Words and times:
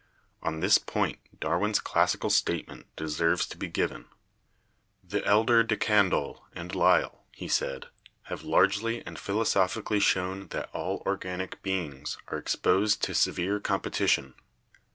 On 0.41 0.61
this 0.61 0.79
point 0.79 1.19
Dar 1.39 1.59
win's 1.59 1.79
classical 1.79 2.31
statement 2.31 2.87
deserves 2.95 3.45
to 3.45 3.55
be 3.55 3.67
given. 3.67 4.07
"The 5.03 5.23
elder 5.27 5.61
De 5.61 5.77
Candolle 5.77 6.41
and 6.53 6.73
Lyell," 6.73 7.23
he 7.31 7.47
said, 7.47 7.85
"have 8.23 8.41
largely 8.41 9.05
and 9.05 9.19
philo 9.19 9.43
sophically 9.43 10.01
shown 10.01 10.47
that 10.47 10.71
all 10.73 11.03
organic 11.05 11.61
beings 11.61 12.17
are 12.29 12.39
exposed 12.39 13.03
to 13.03 13.13
severe 13.13 13.59
competition. 13.59 14.33